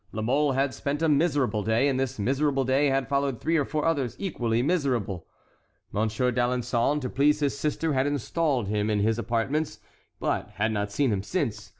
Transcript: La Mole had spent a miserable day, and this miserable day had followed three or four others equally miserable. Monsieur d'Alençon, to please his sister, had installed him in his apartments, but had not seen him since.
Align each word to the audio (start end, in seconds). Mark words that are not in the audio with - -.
La 0.11 0.23
Mole 0.23 0.53
had 0.53 0.73
spent 0.73 1.03
a 1.03 1.07
miserable 1.07 1.61
day, 1.61 1.87
and 1.87 1.99
this 1.99 2.17
miserable 2.17 2.65
day 2.65 2.87
had 2.87 3.07
followed 3.07 3.39
three 3.39 3.55
or 3.55 3.63
four 3.63 3.85
others 3.85 4.15
equally 4.17 4.63
miserable. 4.63 5.27
Monsieur 5.91 6.31
d'Alençon, 6.31 6.99
to 7.01 7.07
please 7.07 7.39
his 7.39 7.55
sister, 7.55 7.93
had 7.93 8.07
installed 8.07 8.67
him 8.67 8.89
in 8.89 8.97
his 8.97 9.19
apartments, 9.19 9.79
but 10.19 10.49
had 10.55 10.71
not 10.71 10.91
seen 10.91 11.11
him 11.13 11.21
since. 11.21 11.69